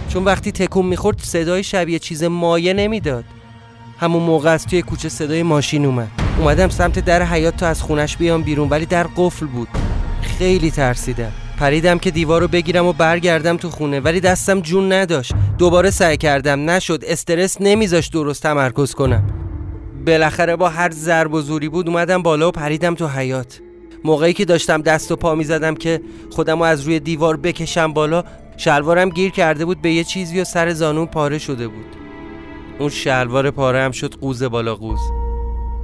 چون 0.10 0.24
وقتی 0.24 0.51
تکون 0.51 0.86
می‌خورد 0.86 1.20
صدای 1.20 1.63
شبیه 1.63 2.00
چیز 2.00 2.24
مایه 2.24 2.74
نمی‌داد. 2.74 3.24
همون 4.00 4.24
موقع 4.24 4.50
از 4.50 4.66
توی 4.66 4.82
کوچه 4.82 5.10
صدای 5.10 5.44
ماشین 5.44 5.86
اومد. 5.86 6.08
اومدم 6.39 6.70
سمت 6.70 7.00
در 7.00 7.24
حیات 7.24 7.58
تا 7.58 7.68
از 7.68 7.82
خونش 7.82 8.18
بیام 8.18 8.42
بیرون 8.42 8.70
ولی 8.70 8.86
در 8.86 9.08
قفل 9.18 9.46
بود. 9.46 9.68
خیلی 10.38 10.72
ترسیدم 10.72 11.32
پریدم 11.60 11.98
که 11.98 12.12
دیوار 12.12 12.41
رو 12.41 12.48
بگیرم 12.48 12.86
و 12.86 12.94
برگردم 12.94 13.58
تو 13.58 13.70
خونه 13.70 14.00
ولی 14.00 14.20
دستم 14.20 14.60
جون 14.60 14.91
نداشت. 14.91 15.34
دوباره 15.58 15.89
سعی 15.89 16.17
کردم. 16.17 16.70
نشد. 16.70 17.03
استرس 17.08 17.58
نمیذاشت 17.60 18.13
درست 18.13 18.44
تمرکز 18.44 18.94
کنم. 18.94 19.24
بالاخره 20.08 20.56
با 20.56 20.70
هر 20.70 20.91
ضرب 20.91 21.34
و 21.34 21.41
زوری 21.41 21.70
بود 21.70 21.88
اومدم 21.88 22.22
بالا 22.22 22.48
و 22.48 22.51
پریدم 22.51 22.96
تو 22.96 23.08
حیات 23.08 23.60
موقعی 24.03 24.34
که 24.34 24.46
داشتم 24.46 24.82
دست 24.82 25.12
و 25.12 25.15
پا 25.15 25.36
می 25.36 25.44
زدم 25.44 25.75
که 25.75 26.01
خودم 26.29 26.58
رو 26.60 26.63
از 26.63 26.82
روی 26.82 27.00
دیوار 27.00 27.38
بکشم 27.38 27.94
بالا 27.94 28.24
شلوارم 28.58 29.10
گیر 29.10 29.32
کرده 29.32 29.65
بود 29.65 29.82
به 29.82 29.91
یه 29.91 30.03
چیزی 30.03 30.41
و 30.41 30.44
سر 30.44 30.74
زانون 30.74 31.06
پاره 31.06 31.38
شده 31.38 31.67
بود. 31.67 31.86
اون 32.79 32.89
شلوار 32.89 33.51
پاره 33.51 33.82
هم 33.82 33.91
شد 33.91 34.15
قوز 34.15 34.44
بالا 34.44 34.75
قوز. 34.75 35.00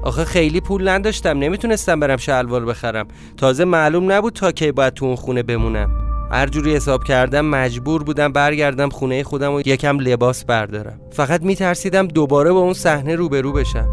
آخه 0.03 0.25
خیلی 0.25 0.61
پول 0.61 0.87
نداشتم 0.87 1.39
نمی‌تونستم 1.39 1.99
برم 1.99 2.17
شلوار 2.17 2.65
بخرم. 2.65 3.07
تازه 3.37 3.65
معلوم 3.65 4.11
نبود 4.11 4.33
تا 4.33 4.51
کی 4.51 4.71
باید 4.71 4.93
تو 4.93 5.05
اون 5.05 5.15
خونه 5.15 5.43
بمونم. 5.43 5.89
هر 6.31 6.47
جوری 6.47 6.75
حساب 6.75 7.03
کردم 7.03 7.45
مجبور 7.45 8.03
بودم 8.03 8.31
برگردم 8.31 8.89
خونه 8.89 9.23
خودم 9.23 9.53
و 9.53 9.59
یکم 9.65 9.99
لباس 9.99 10.45
بردارم. 10.45 10.99
فقط 11.11 11.41
میترسیدم 11.41 12.07
دوباره 12.07 12.51
با 12.51 12.59
اون 12.59 12.73
صحنه 12.73 13.15
روبرو 13.15 13.51
بشم. 13.51 13.87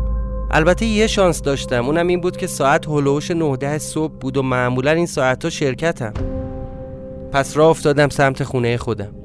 البته 0.51 0.87
یه 0.87 1.07
شانس 1.07 1.43
داشتم. 1.43 1.87
اونم 1.87 2.07
این 2.07 2.21
بود 2.21 2.37
که 2.37 2.47
ساعت 2.47 2.89
هلوش 2.89 3.31
19 3.31 3.79
صبح 3.79 4.13
بود 4.13 4.37
و 4.37 4.43
معمولا 4.43 4.91
این 4.91 5.07
ساعت 5.07 5.49
شرکتم. 5.49 6.13
پس 7.33 7.57
راه 7.57 7.69
افتادم 7.69 8.09
سمت 8.09 8.45
خونه 8.45 8.77
خودم. 8.77 9.20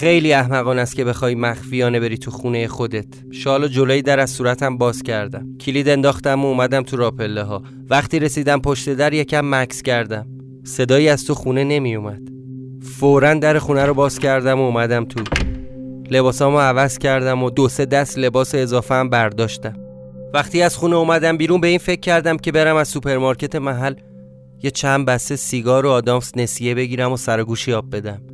خیلی 0.00 0.32
احمقانه 0.32 0.80
است 0.80 0.96
که 0.96 1.04
بخوای 1.04 1.34
مخفیانه 1.34 2.00
بری 2.00 2.18
تو 2.18 2.30
خونه 2.30 2.66
خودت. 2.68 3.06
شال 3.30 3.59
و 3.59 3.68
جلوی 3.68 4.02
در 4.02 4.20
از 4.20 4.30
صورتم 4.30 4.78
باز 4.78 5.02
کردم. 5.02 5.58
کلید 5.60 5.88
انداختم 5.88 6.44
و 6.44 6.48
اومدم 6.48 6.82
تو 6.82 6.96
راپله 6.96 7.42
ها 7.42 7.62
وقتی 7.90 8.18
رسیدم 8.18 8.60
پشت 8.60 8.88
در 8.88 9.12
یکم 9.12 9.40
مکس 9.44 9.82
کردم. 9.82 10.26
صدایی 10.64 11.08
از 11.08 11.24
تو 11.24 11.34
خونه 11.34 11.64
نمی 11.64 11.96
اومد 11.96 12.20
فورا 12.82 13.34
در 13.34 13.58
خونه 13.58 13.86
رو 13.86 13.94
باز 13.94 14.18
کردم 14.18 14.60
و 14.60 14.62
اومدم 14.62 15.04
تو. 15.04 15.20
لباسامو 16.10 16.58
عوض 16.58 16.98
کردم 16.98 17.42
و 17.42 17.50
دو 17.50 17.68
سه 17.68 17.86
دست 17.86 18.18
لباس 18.18 18.54
اضافه 18.54 18.94
هم 18.94 19.10
برداشتم. 19.10 19.74
وقتی 20.34 20.62
از 20.62 20.76
خونه 20.76 20.96
اومدم 20.96 21.36
بیرون 21.36 21.60
به 21.60 21.68
این 21.68 21.78
فکر 21.78 22.00
کردم 22.00 22.36
که 22.36 22.52
برم 22.52 22.76
از 22.76 22.88
سوپرمارکت 22.88 23.56
محل 23.56 23.94
یه 24.62 24.70
چند 24.70 25.06
بسته 25.06 25.36
سیگار 25.36 25.86
و 25.86 25.90
آدامس 25.90 26.32
نسیه 26.36 26.74
بگیرم 26.74 27.12
و 27.12 27.16
سرگوشی 27.16 27.72
آب 27.72 27.96
بدم. 27.96 28.29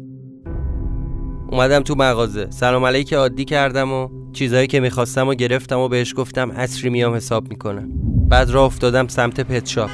اومدم 1.49 1.81
تو 1.81 1.95
مغازه. 1.95 2.47
سلام 2.51 2.85
علیک 2.85 3.13
عادی 3.13 3.45
کردم 3.45 3.93
و 3.93 4.09
چیزایی 4.33 4.67
که 4.67 4.81
می‌خواستم 4.81 5.29
و 5.29 5.35
گرفتم 5.35 5.79
و 5.79 5.89
بهش 5.89 6.15
گفتم 6.17 6.53
عصری 6.53 6.91
میام 6.91 7.15
حساب 7.15 7.49
می‌کنم 7.49 7.89
بعد 8.29 8.51
راه 8.51 8.65
افتادم 8.65 9.09
سمت 9.09 9.41
پت 9.41 9.67
شاپ. 9.67 9.91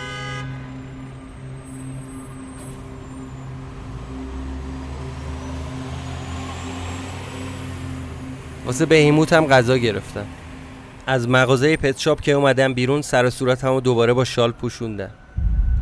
واسه 8.67 8.87
بهیموت 8.87 9.33
غذا 9.33 9.77
گرفتم. 9.77 10.27
از 11.07 11.29
مغازه 11.29 11.77
پت 11.77 11.99
شاپ 11.99 12.21
که 12.21 12.33
اومدم 12.33 12.75
بیرون 12.75 13.03
سر 13.03 13.27
و 13.27 13.31
صورتمو 13.31 13.81
دوباره 13.81 14.13
با 14.13 14.25
شال 14.25 14.53
پوشوندم. 14.53 15.11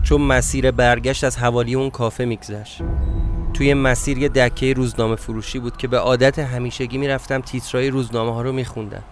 چون 0.03 0.21
مسیر 0.21 0.71
برگشت 0.71 1.25
از 1.25 1.39
حوالی 1.39 1.75
اون 1.75 1.91
کافه 1.91 2.25
میگذشت. 2.25 2.83
توی 3.55 3.75
مسیر 3.75 4.19
یه 4.19 4.29
دکه 4.29 4.73
روزنامه 4.73 5.17
فروشی 5.17 5.59
بود 5.59 5.77
که 5.77 5.89
به 5.89 5.99
عادت 5.99 6.39
همیشگی 6.39 6.99
می‌رفتم 6.99 7.41
تیترای 7.41 7.91
روزنامه 7.91 8.35
ها 8.35 8.43
رو 8.43 8.53
میخوندم. 8.53 9.03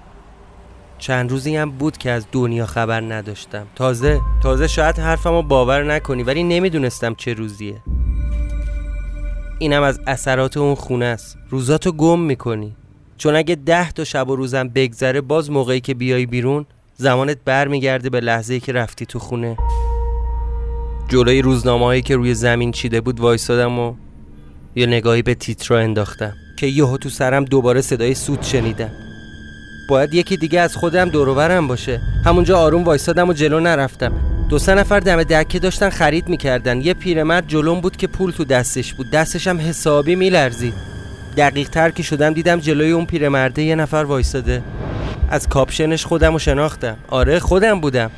چند 0.98 1.30
روزی 1.30 1.56
هم 1.56 1.70
بود 1.70 1.96
که 1.96 2.10
از 2.10 2.26
دنیا 2.32 2.66
خبر 2.66 3.00
نداشتم. 3.00 3.66
تازه 3.74 4.20
تازه 4.42 4.68
شاید 4.68 4.98
حرفم 4.98 5.30
رو 5.30 5.42
باور 5.42 5.94
نکنی 5.94 6.22
ولی 6.22 6.42
نمی‌دونستم 6.42 7.14
چه 7.14 7.34
روزیه. 7.34 7.82
اینم 9.58 9.82
از 9.82 10.00
اثرات 10.06 10.56
اون 10.56 10.74
خونه 10.74 11.04
است. 11.04 11.38
روزاتو 11.50 11.92
گم 11.92 12.20
می‌کنی. 12.20 12.76
چون 13.16 13.36
اگه 13.36 13.54
ده 13.54 13.92
تا 13.92 14.04
شب 14.04 14.28
و 14.28 14.36
روزم 14.36 14.68
بگذره 14.68 15.20
باز 15.20 15.50
موقعی 15.50 15.80
که 15.80 15.94
بیای 15.94 16.26
بیرون 16.26 16.66
زمانت 16.94 17.38
برمیگرده 17.44 18.10
به 18.10 18.20
لحظه 18.20 18.60
که 18.60 18.72
رفتی 18.72 19.06
تو 19.06 19.18
خونه. 19.18 19.56
جلوی 21.08 21.42
روزنامه 21.42 21.84
هایی 21.84 22.02
که 22.02 22.16
روی 22.16 22.34
زمین 22.34 22.72
چیده 22.72 23.00
بود 23.00 23.20
وایستادم 23.20 23.78
و 23.78 23.94
یه 24.78 24.86
نگاهی 24.86 25.22
به 25.22 25.34
تیترا 25.34 25.78
انداختم 25.78 26.32
که 26.56 26.66
یهو 26.66 26.96
تو 26.96 27.08
سرم 27.08 27.44
دوباره 27.44 27.80
صدای 27.80 28.14
سود 28.14 28.42
شنیدم. 28.42 28.90
باید 29.88 30.14
یکی 30.14 30.36
دیگه 30.36 30.60
از 30.60 30.76
خودم 30.76 31.08
دوروبرم 31.08 31.68
باشه. 31.68 32.00
همونجا 32.24 32.58
آروم 32.58 32.84
وایستادم 32.84 33.28
و 33.28 33.32
جلو 33.32 33.60
نرفتم. 33.60 34.12
دو 34.48 34.58
سه 34.58 34.74
نفر 34.74 35.00
دم 35.00 35.22
دکه 35.22 35.58
داشتن 35.58 35.90
خرید 35.90 36.28
می‌کردن. 36.28 36.80
یه 36.80 36.94
پیرمرد 36.94 37.48
جلوم 37.48 37.80
بود 37.80 37.96
که 37.96 38.06
پول 38.06 38.30
تو 38.30 38.44
دستش 38.44 38.94
بود. 38.94 39.10
دستش 39.10 39.46
هم 39.46 39.60
حسابی 39.60 40.14
میلرزید. 40.14 40.74
دقیق 41.36 41.68
تر 41.68 41.90
که 41.90 42.02
شدم 42.02 42.34
دیدم 42.34 42.60
جلوی 42.60 42.90
اون 42.90 43.06
پیرمرده 43.06 43.62
یه 43.62 43.74
نفر 43.74 43.96
وایستاده 43.96 44.62
از 45.30 45.48
کاپشنش 45.48 46.06
خودم 46.06 46.34
و 46.34 46.38
شناختم. 46.38 46.96
آره 47.08 47.38
خودم 47.38 47.80
بودم. 47.80 48.10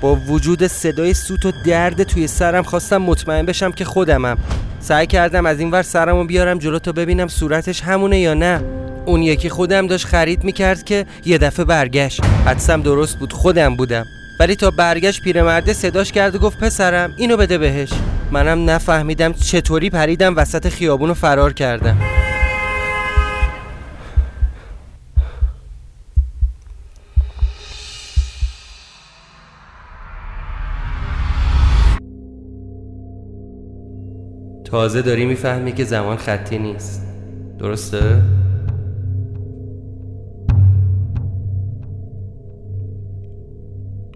با 0.00 0.14
وجود 0.14 0.66
صدای 0.66 1.14
سوت 1.14 1.46
و 1.46 1.52
درد 1.66 2.02
توی 2.02 2.26
سرم 2.26 2.62
خواستم 2.62 2.96
مطمئن 2.96 3.46
بشم 3.46 3.72
که 3.72 3.84
خودمم. 3.84 4.38
سعی 4.80 5.06
کردم 5.06 5.46
از 5.46 5.60
این 5.60 5.70
ور 5.70 5.82
سرمو 5.82 6.24
بیارم 6.24 6.58
جلو 6.58 6.78
تا 6.78 6.92
ببینم 6.92 7.28
صورتش 7.28 7.82
همونه 7.82 8.18
یا 8.18 8.34
نه. 8.34 8.62
اون 9.06 9.22
یکی 9.22 9.48
خودم 9.48 9.86
داشت 9.86 10.06
خرید 10.06 10.44
می‌کرد 10.44 10.84
که 10.84 11.06
یه 11.24 11.38
دفعه 11.38 11.64
برگشت. 11.64 12.24
حدسم 12.46 12.82
درست 12.82 13.18
بود 13.18 13.32
خودم 13.32 13.76
بودم. 13.76 14.06
ولی 14.40 14.56
تا 14.56 14.70
برگشت 14.70 15.22
پیرمرده 15.22 15.72
صداش 15.72 16.12
کرد 16.12 16.34
و 16.34 16.38
گفت 16.38 16.58
پسرم 16.58 17.14
اینو 17.16 17.36
بده 17.36 17.58
بهش. 17.58 17.90
منم 18.30 18.70
نفهمیدم 18.70 19.32
چطوری 19.32 19.90
پریدم 19.90 20.36
وسط 20.36 20.68
خیابون 20.68 21.10
و 21.10 21.14
فرار 21.14 21.52
کردم. 21.52 21.96
تازه 34.68 35.02
داری 35.02 35.26
می‌فهمی 35.26 35.72
که 35.72 35.84
زمان 35.84 36.16
خطی 36.16 36.58
نیست 36.58 37.06
درسته؟ 37.58 38.22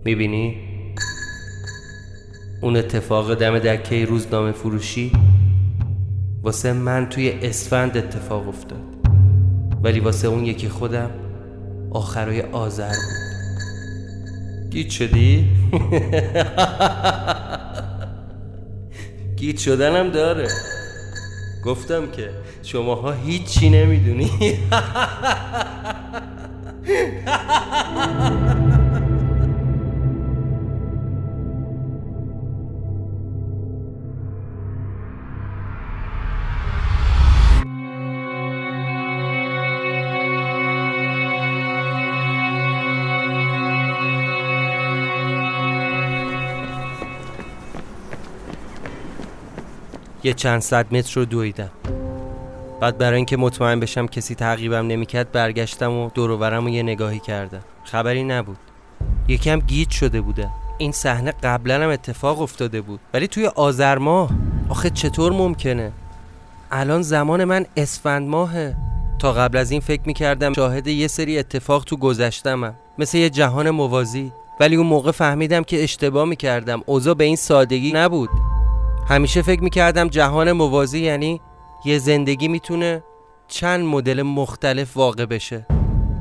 می‌بینی؟ 0.05 0.57
اون 2.63 2.77
اتفاق 2.77 3.35
دم 3.35 3.59
دکه 3.59 4.05
روزنامه 4.05 4.53
فروشی 4.53 5.13
واسه 6.43 6.73
من 6.73 7.09
توی 7.09 7.31
اسفند 7.31 7.97
اتفاق 7.97 8.49
افتاد 8.49 8.83
ولی 9.83 10.01
واسه 10.01 10.29
اون 10.29 10.45
یکی 10.45 10.69
خودم 10.69 11.11
آخرای 11.91 12.43
آذر 12.43 12.95
بود 12.95 14.71
گیت 14.71 14.91
شدی؟ 14.91 15.51
گیت 19.43 19.59
شدنم 19.59 20.11
داره. 20.11 20.49
گفتم 21.65 22.11
که 22.11 22.31
شماها 22.63 23.13
هیچی 23.13 23.71
نمی‌دونی. 23.71 24.59
یه 50.25 50.33
چند 50.33 50.61
صد 50.61 50.95
متر 50.95 51.13
رو 51.15 51.25
دویدم. 51.25 51.71
بعد 52.81 52.99
برای 52.99 53.17
اینکه 53.17 53.37
مطمئن 53.37 53.81
بشم 53.81 54.07
کسی 54.07 54.35
تعقیبم 54.35 54.87
نمی‌کرد 54.87 55.33
برگشتم 55.33 55.93
و 55.93 56.11
دور 56.15 56.31
و 56.31 56.69
یه 56.69 56.83
نگاهی 56.83 57.19
کردم. 57.19 57.61
خبری 57.85 58.25
نبود. 58.25 58.57
یکم 59.29 59.59
گیج 59.61 59.91
شده 59.91 60.21
بوده 60.21 60.51
این 60.79 60.93
صحنه 60.93 61.33
قبلا 61.43 61.85
هم 61.85 61.91
اتفاق 61.91 62.41
افتاده 62.41 62.81
بود. 62.81 63.01
ولی 63.15 63.29
توی 63.29 63.47
آذر 63.47 63.99
ماه. 63.99 64.31
آخه 64.69 64.91
چطور 64.91 65.33
ممکنه؟ 65.33 65.93
الان 66.71 67.03
زمان 67.03 67.45
من 67.45 67.67
اسفند 67.77 68.29
ماهه. 68.29 68.77
تا 69.19 69.33
قبل 69.33 69.59
از 69.59 69.71
این 69.71 69.81
فکر 69.81 70.03
می‌کردم 70.07 70.53
شاهد 70.53 70.87
یه 70.87 71.09
سری 71.09 71.39
اتفاق 71.39 71.85
تو 71.85 71.97
گذشتمم. 71.97 72.75
مثل 72.99 73.19
یه 73.19 73.31
جهان 73.31 73.71
موازی. 73.71 74.33
ولی 74.61 74.77
اون 74.77 74.87
موقع 74.87 75.11
فهمیدم 75.11 75.63
که 75.63 75.83
اشتباه 75.83 76.25
می‌کردم. 76.25 76.83
اوضاع 76.87 77.15
به 77.15 77.25
این 77.25 77.37
سادگی 77.37 77.93
نبود. 77.93 78.31
همیشه 79.13 79.43
فکر 79.43 79.63
می‌کردم 79.63 80.09
جهان 80.09 80.53
موازی 80.53 81.01
یعنی 81.01 81.41
یه 81.85 81.99
زندگی 81.99 82.49
می‌تونه 82.49 83.03
چند 83.49 83.85
مدل 83.85 84.23
مختلف 84.23 84.97
واقع 84.97 85.27
بشه. 85.27 85.67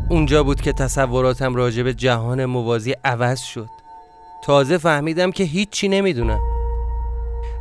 اونجا 0.09 0.43
بود 0.43 0.61
که 0.61 0.73
تصوراتم 0.73 1.55
راجع 1.55 1.83
به 1.83 1.93
جهان 1.93 2.45
موازی 2.45 2.95
عوض 3.03 3.39
شد. 3.39 3.69
تازه 4.43 4.77
فهمیدم 4.77 5.31
که 5.31 5.43
هیچی 5.43 5.87
نمی‌دونم. 5.87 6.39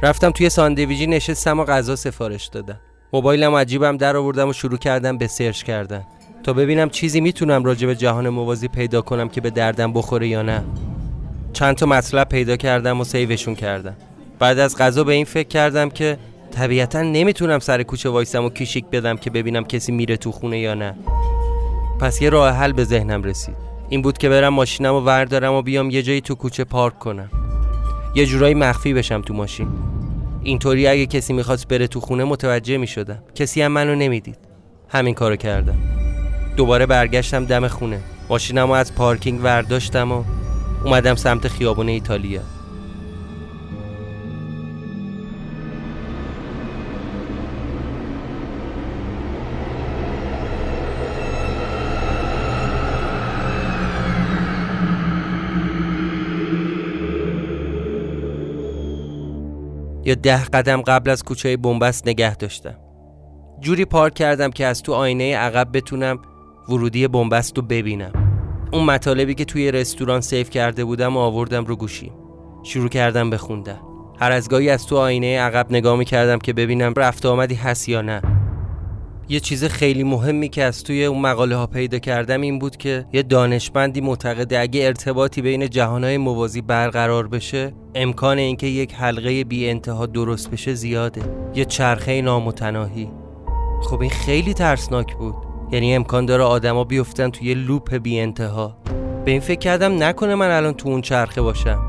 رفتم 0.02 0.30
توی 0.30 0.50
ساندویجی 0.50 1.06
نشستم 1.06 1.60
و 1.60 1.64
غذا 1.64 1.96
سفارش 1.96 2.46
دادم. 2.46 2.80
موبایلم 3.12 3.54
عجیبم 3.54 3.96
در 3.96 4.16
آوردم 4.16 4.48
و 4.48 4.52
شروع 4.52 4.78
کردم 4.78 5.18
به 5.18 5.26
سرچ 5.26 5.62
کردن. 5.62 6.02
تا 6.42 6.52
ببینم 6.52 6.90
چیزی 6.90 7.20
می‌تونم 7.20 7.64
راجع 7.64 7.86
به 7.86 7.96
جهان 7.96 8.28
موازی 8.28 8.68
پیدا 8.68 9.02
کنم 9.02 9.28
که 9.28 9.40
به 9.40 9.50
دردم 9.50 9.92
بخوره 9.92 10.28
یا 10.28 10.42
نه. 10.42 10.64
چند 11.52 11.76
تا 11.76 11.86
مطلب 11.86 12.28
پیدا 12.28 12.56
کردم 12.56 13.00
و 13.00 13.04
سیوشون 13.04 13.54
کردم. 13.54 13.96
بعد 14.40 14.58
از 14.58 14.76
غذا 14.76 15.04
به 15.04 15.12
این 15.12 15.24
فکر 15.24 15.48
کردم 15.48 15.90
که 15.90 16.18
طبیعتا 16.50 17.02
نمی‌تونم 17.02 17.58
سر 17.58 17.82
کوچه 17.82 18.08
وایسم 18.08 18.44
و 18.44 18.50
کیشیک 18.50 18.84
بدم 18.92 19.16
که 19.16 19.30
ببینم 19.30 19.64
کسی 19.64 19.92
میره 19.92 20.16
تو 20.16 20.32
خونه 20.32 20.58
یا 20.58 20.74
نه. 20.74 20.94
پس 22.00 22.22
یه 22.22 22.30
راه 22.30 22.50
حل 22.50 22.72
به 22.72 22.84
ذهنم 22.84 23.22
رسید. 23.22 23.54
این 23.88 24.02
بود 24.02 24.18
که 24.18 24.28
برم 24.28 24.54
ماشینم 24.54 24.94
و 24.94 25.00
وردارم 25.00 25.54
و 25.54 25.62
بیام 25.62 25.90
یه 25.90 26.02
جایی 26.02 26.20
تو 26.20 26.34
کوچه 26.34 26.64
پارک 26.64 26.98
کنم. 26.98 27.30
یه 28.14 28.26
جورایی 28.26 28.54
مخفی 28.54 28.94
بشم 28.94 29.22
تو 29.22 29.34
ماشین. 29.34 29.68
اینطوری 30.42 30.86
اگه 30.86 31.06
کسی 31.06 31.32
می‌خواست 31.32 31.68
بره 31.68 31.86
تو 31.86 32.00
خونه 32.00 32.24
متوجه 32.24 32.76
می‌شدم. 32.76 33.22
کسی 33.34 33.62
هم 33.62 33.72
منو 33.72 33.94
نمی‌دید. 33.94 34.38
همین 34.88 35.14
کارو 35.14 35.36
کردم. 35.36 35.76
دوباره 36.56 36.86
برگشتم 36.86 37.44
دم 37.44 37.68
خونه. 37.68 38.00
ماشینم 38.28 38.70
از 38.70 38.94
پارکینگ 38.94 39.44
ورداشتم 39.44 40.12
و 40.12 40.24
اومدم 40.84 41.14
سمت 41.14 41.48
خیابون 41.48 41.88
ایتالیا. 41.88 42.40
یا 60.10 60.16
ده 60.16 60.44
قدم 60.44 60.82
قبل 60.82 61.10
از 61.10 61.22
کوچه 61.22 61.56
بنبست 61.56 62.08
نگه 62.08 62.36
داشتم. 62.36 62.74
جوری 63.60 63.84
پارک 63.84 64.14
کردم 64.14 64.50
که 64.50 64.66
از 64.66 64.82
تو 64.82 64.92
آینه 64.92 65.36
عقب 65.36 65.68
بتونم 65.72 66.18
ورودی 66.68 67.08
بنبست 67.08 67.56
رو 67.56 67.62
ببینم. 67.62 68.12
اون 68.72 68.84
مطالبی 68.84 69.34
که 69.34 69.44
توی 69.44 69.72
رستوران 69.72 70.20
سیف 70.20 70.50
کرده 70.50 70.84
بودم 70.84 71.16
و 71.16 71.20
آوردم 71.20 71.64
رو 71.64 71.76
گوشیم 71.76 72.12
شروع 72.62 72.88
کردم 72.88 73.30
بخوندن 73.30 73.78
هر 74.20 74.32
از 74.32 74.48
گاهی 74.48 74.70
از 74.70 74.86
تو 74.86 74.96
آینه 74.96 75.40
عقب 75.40 75.66
نگاه 75.70 75.98
می 75.98 76.04
کردم 76.04 76.38
که 76.38 76.52
ببینم 76.52 76.94
رفت 76.96 77.26
آمدی 77.26 77.54
هست 77.54 77.88
یا 77.88 78.02
نه. 78.02 78.22
یه 79.30 79.40
چیز 79.40 79.64
خیلی 79.64 80.02
مهمی 80.02 80.48
که 80.48 80.64
از 80.64 80.84
توی 80.84 81.04
اون 81.04 81.20
مقاله 81.20 81.56
ها 81.56 81.66
پیدا 81.66 81.98
کردم 81.98 82.40
این 82.40 82.58
بود 82.58 82.76
که 82.76 83.06
یه 83.12 83.22
دانشمندی 83.22 84.00
معتقده 84.00 84.60
اگه 84.60 84.86
ارتباطی 84.86 85.42
بین 85.42 85.68
جهانهای 85.68 86.18
موازی 86.18 86.60
برقرار 86.60 87.28
بشه 87.28 87.72
امکان 87.94 88.38
اینکه 88.38 88.66
یک 88.66 88.94
حلقه 88.94 89.44
بی 89.44 89.68
انتها 89.68 90.06
درست 90.06 90.50
بشه 90.50 90.74
زیاده. 90.74 91.22
یه 91.54 91.64
چرخه 91.64 92.22
نامتناهی. 92.22 93.10
خب 93.82 94.00
این 94.00 94.10
خیلی 94.10 94.54
ترسناک 94.54 95.16
بود. 95.16 95.34
یعنی 95.72 95.94
امکان 95.94 96.26
داره 96.26 96.42
آدما 96.42 96.84
بیفتن 96.84 97.30
توی 97.30 97.54
لوپ 97.54 97.96
بی 97.96 98.20
انتها. 98.20 98.76
به 99.24 99.30
این 99.30 99.40
فکر 99.40 99.58
کردم 99.58 100.02
نکنه 100.02 100.34
من 100.34 100.50
الان 100.50 100.74
تو 100.74 100.88
اون 100.88 101.00
چرخه 101.00 101.42
باشم. 101.42 101.82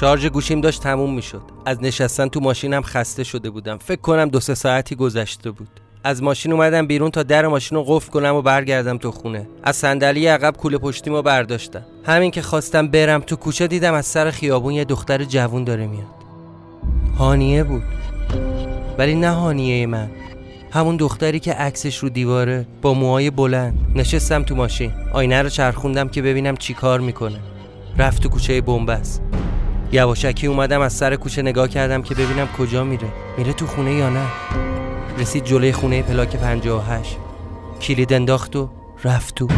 شارژ 0.00 0.26
گوشیم 0.26 0.60
داشت 0.60 0.82
تموم 0.82 1.14
می‌شد. 1.14 1.42
از 1.66 1.82
نشستن 1.82 2.28
تو 2.28 2.40
ماشینم 2.40 2.82
خسته 2.82 3.24
شده 3.24 3.50
بودم. 3.50 3.78
فکر 3.78 4.00
کنم 4.00 4.28
دو 4.28 4.40
سه 4.40 4.54
ساعتی 4.54 4.94
گذشته 4.94 5.50
بود. 5.50 5.85
از 6.06 6.22
ماشین 6.22 6.52
اومدم 6.52 6.86
بیرون 6.86 7.10
تا 7.10 7.22
در 7.22 7.46
ماشین 7.46 7.78
رو 7.78 7.84
قفل 7.84 8.10
کنم 8.10 8.34
و 8.34 8.42
برگردم 8.42 8.98
تو 8.98 9.10
خونه. 9.10 9.48
از 9.62 9.76
صندلی 9.76 10.26
عقب 10.26 10.56
کوله 10.56 10.78
پشتیمو 10.78 11.22
برداشتم. 11.22 11.82
همین 12.04 12.30
که 12.30 12.42
خواستم 12.42 12.88
برم 12.88 13.20
تو 13.20 13.36
کوچه 13.36 13.66
دیدم 13.66 13.94
از 13.94 14.06
سر 14.06 14.30
خیابون 14.30 14.72
یه 14.72 14.84
دختر 14.84 15.24
جوون 15.24 15.64
داره 15.64 15.86
میاد. 15.86 16.06
هانیه 17.18 17.64
بود. 17.64 17.82
ولی 18.98 19.14
نه 19.14 19.30
هانیه 19.30 19.86
من. 19.86 20.10
همون 20.70 20.96
دختری 20.96 21.40
که 21.40 21.52
عکسش 21.52 21.98
رو 21.98 22.08
دیواره 22.08 22.66
با 22.82 22.94
موهای 22.94 23.30
بلند 23.30 23.78
نشستم 23.94 24.42
تو 24.42 24.54
ماشین. 24.54 24.92
آینه 25.12 25.42
رو 25.42 25.48
چرخوندم 25.48 26.08
که 26.08 26.22
ببینم 26.22 26.56
چی 26.56 26.74
کار 26.74 27.00
می‌کنه. 27.00 27.38
رفت 27.98 28.22
تو 28.22 28.28
کوچه 28.28 28.60
بنبست. 28.60 29.22
یواشکی 29.92 30.46
اومدم 30.46 30.80
از 30.80 30.92
سر 30.92 31.16
کوچه 31.16 31.42
نگاه 31.42 31.68
کردم 31.68 32.02
که 32.02 32.14
ببینم 32.14 32.48
کجا 32.58 32.84
میره. 32.84 33.08
میره 33.38 33.52
تو 33.52 33.66
خونه 33.66 33.92
یا 33.92 34.10
نه؟ 34.10 34.26
رسید 35.18 35.44
جلوی 35.44 35.72
خونه 35.72 36.02
پلاک 36.02 36.36
58 36.36 37.18
کلید 37.80 38.12
انداخت 38.12 38.56
و 38.56 38.70
رفت 39.04 39.34
تو 39.34 39.48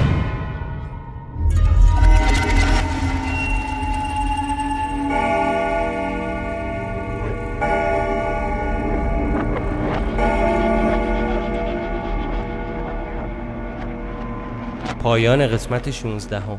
پایان 15.02 15.46
قسمت 15.46 15.90
16 15.90 16.40
هم. 16.40 16.58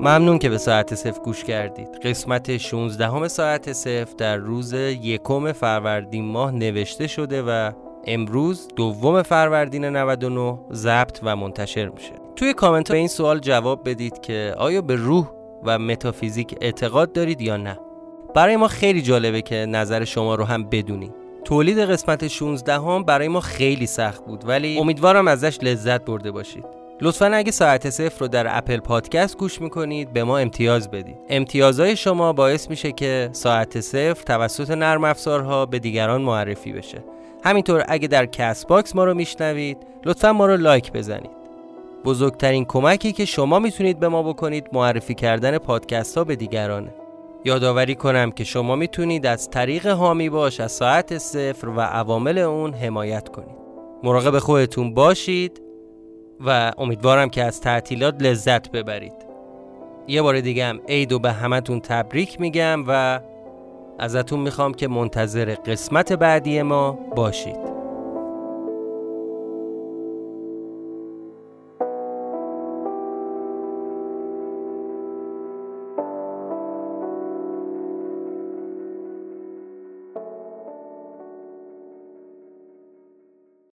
ممنون 0.00 0.38
که 0.38 0.48
به 0.48 0.58
ساعت 0.58 0.94
صفر 0.94 1.20
گوش 1.20 1.44
کردید. 1.44 1.88
قسمت 2.02 2.56
16 2.56 3.08
همه 3.08 3.28
ساعت 3.28 3.72
صفر 3.72 4.14
در 4.18 4.36
روز 4.36 4.72
یکم 4.72 5.52
فروردین 5.52 6.24
ماه 6.24 6.50
نوشته 6.50 7.06
شده 7.06 7.42
و 7.42 7.72
امروز 8.04 8.68
دوم 8.76 9.22
فروردین 9.22 9.84
99 9.84 10.58
ضبط 10.72 11.20
و 11.22 11.36
منتشر 11.36 11.88
میشه. 11.88 12.12
توی 12.36 12.54
کامنت 12.54 12.90
به 12.90 12.96
این 12.96 13.08
سوال 13.08 13.38
جواب 13.38 13.88
بدید 13.88 14.20
که 14.20 14.54
آیا 14.58 14.82
به 14.82 14.96
روح 14.96 15.30
و 15.64 15.78
متافیزیک 15.78 16.56
اعتقاد 16.60 17.12
دارید 17.12 17.40
یا 17.40 17.56
نه؟ 17.56 17.78
برای 18.34 18.56
ما 18.56 18.68
خیلی 18.68 19.02
جالبه 19.02 19.42
که 19.42 19.54
نظر 19.56 20.04
شما 20.04 20.34
رو 20.34 20.44
هم 20.44 20.64
بدونیم 20.64 21.14
تولید 21.44 21.78
قسمت 21.78 22.28
16 22.28 22.74
هم 22.74 23.02
برای 23.02 23.28
ما 23.28 23.40
خیلی 23.40 23.86
سخت 23.86 24.24
بود 24.26 24.48
ولی 24.48 24.78
امیدوارم 24.78 25.28
ازش 25.28 25.58
لذت 25.62 26.04
برده 26.04 26.30
باشید. 26.30 26.87
لطفا 27.00 27.26
اگه 27.26 27.50
ساعت 27.50 27.90
صفر 27.90 28.20
رو 28.20 28.28
در 28.28 28.58
اپل 28.58 28.76
پادکست 28.76 29.38
گوش 29.38 29.60
می‌کنید 29.60 30.12
به 30.12 30.24
ما 30.24 30.38
امتیاز 30.38 30.90
بدید. 30.90 31.16
امتیازهای 31.28 31.96
شما 31.96 32.32
باعث 32.32 32.70
میشه 32.70 32.92
که 32.92 33.28
ساعت 33.32 33.80
صفر 33.80 34.22
توسط 34.26 34.70
نرم 34.70 35.04
افزارها 35.04 35.66
به 35.66 35.78
دیگران 35.78 36.22
معرفی 36.22 36.72
بشه. 36.72 37.04
همینطور 37.44 37.84
اگه 37.88 38.08
در 38.08 38.26
کست 38.26 38.66
باکس 38.66 38.96
ما 38.96 39.04
رو 39.04 39.14
میشنوید 39.14 39.78
لطفا 40.04 40.32
ما 40.32 40.46
رو 40.46 40.56
لایک 40.56 40.92
بزنید. 40.92 41.30
بزرگترین 42.04 42.64
کمکی 42.64 43.12
که 43.12 43.24
شما 43.24 43.58
می‌تونید 43.58 44.00
به 44.00 44.08
ما 44.08 44.22
بکنید 44.22 44.66
معرفی 44.72 45.14
کردن 45.14 45.58
پادکست 45.58 46.18
ها 46.18 46.24
به 46.24 46.36
دیگرانه. 46.36 46.94
یادآوری 47.44 47.94
کنم 47.94 48.30
که 48.30 48.44
شما 48.44 48.76
می‌تونید 48.76 49.26
از 49.26 49.50
طریق 49.50 49.86
حامی 49.86 50.30
باش 50.30 50.60
از 50.60 50.72
ساعت 50.72 51.18
صفر 51.18 51.68
و 51.68 51.80
عوامل 51.80 52.38
اون 52.38 52.74
حمایت 52.74 53.28
کنید. 53.28 53.56
مراقب 54.02 54.38
خودتون 54.38 54.94
باشید. 54.94 55.67
و 56.46 56.72
امیدوارم 56.78 57.28
که 57.28 57.44
از 57.44 57.60
تعطیلات 57.60 58.22
لذت 58.22 58.70
ببرید. 58.70 59.12
یه 60.06 60.22
بار 60.22 60.40
دیگه 60.40 60.66
هم 60.66 60.80
عید 60.88 61.12
و 61.12 61.18
به 61.18 61.32
همتون 61.32 61.80
تبریک 61.80 62.40
میگم 62.40 62.84
و 62.88 63.20
ازتون 63.98 64.40
می‌خوام 64.40 64.74
که 64.74 64.88
منتظر 64.88 65.54
قسمت 65.54 66.12
بعدی 66.12 66.62
ما 66.62 66.92
باشید. 66.92 67.77